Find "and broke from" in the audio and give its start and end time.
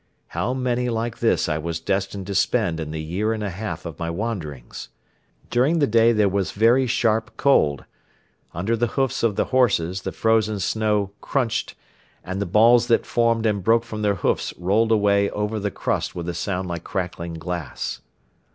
13.45-14.01